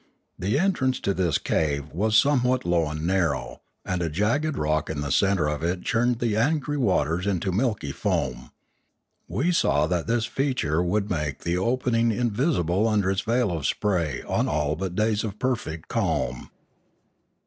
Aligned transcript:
The 0.39 0.57
entrance 0.57 0.97
into 0.97 1.13
this 1.13 1.37
cave 1.37 1.91
was 1.91 2.17
somewhat 2.17 2.65
low 2.65 2.87
and 2.87 3.05
narrow, 3.05 3.61
and 3.85 4.01
a 4.01 4.09
jagged 4.09 4.57
rock 4.57 4.89
in 4.89 5.01
the 5.01 5.11
centre 5.11 5.47
of 5.47 5.61
it 5.61 5.83
churned 5.83 6.17
the 6.17 6.35
angry 6.35 6.75
waters 6.75 7.27
into 7.27 7.51
milky 7.51 7.91
foam. 7.91 8.49
We 9.27 9.51
saw 9.51 9.85
that 9.85 10.07
this 10.07 10.25
feature 10.25 10.81
would 10.81 11.11
make 11.11 11.41
the 11.43 11.59
open 11.59 11.93
ing 11.93 12.11
invisible 12.11 12.87
under 12.87 13.11
its 13.11 13.21
veil 13.21 13.51
of 13.51 13.67
spray 13.67 14.23
on 14.23 14.47
all 14.47 14.75
but 14.75 14.95
days 14.95 15.23
of 15.23 15.37
perfect 15.37 15.87
calm. 15.87 16.49